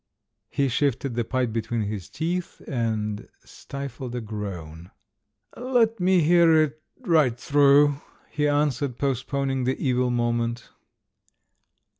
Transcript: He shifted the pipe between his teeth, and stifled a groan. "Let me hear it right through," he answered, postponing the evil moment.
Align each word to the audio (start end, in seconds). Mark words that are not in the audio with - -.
He 0.49 0.67
shifted 0.67 1.13
the 1.13 1.23
pipe 1.23 1.53
between 1.53 1.81
his 1.83 2.09
teeth, 2.09 2.59
and 2.67 3.27
stifled 3.45 4.15
a 4.15 4.19
groan. 4.19 4.89
"Let 5.55 5.99
me 5.99 6.21
hear 6.21 6.59
it 6.63 6.81
right 7.01 7.39
through," 7.39 8.01
he 8.31 8.47
answered, 8.47 8.97
postponing 8.97 9.63
the 9.65 9.77
evil 9.77 10.09
moment. 10.09 10.69